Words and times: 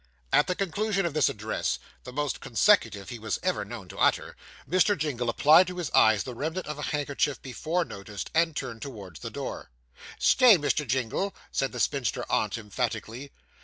At 0.33 0.47
the 0.47 0.55
conclusion 0.55 1.05
of 1.05 1.13
this 1.13 1.29
address, 1.29 1.77
the 2.05 2.11
most 2.11 2.39
consecutive 2.39 3.09
he 3.09 3.19
was 3.19 3.37
ever 3.43 3.63
known 3.63 3.87
to 3.89 3.99
utter, 3.99 4.35
Mr. 4.67 4.97
Jingle 4.97 5.29
applied 5.29 5.67
to 5.67 5.77
his 5.77 5.91
eyes 5.91 6.23
the 6.23 6.33
remnant 6.33 6.65
of 6.65 6.79
a 6.79 6.89
handkerchief 6.89 7.39
before 7.39 7.85
noticed, 7.85 8.31
and 8.33 8.55
turned 8.55 8.81
towards 8.81 9.19
the 9.19 9.29
door. 9.29 9.69
'Stay, 10.17 10.57
Mr. 10.57 10.87
Jingle!' 10.87 11.35
said 11.51 11.71
the 11.71 11.79
spinster 11.79 12.25
aunt 12.31 12.57
emphatically. 12.57 13.31